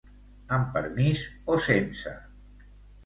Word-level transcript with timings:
Amb 0.57 0.71
permís 0.77 1.21
o 1.57 1.59
sense? 1.69 2.15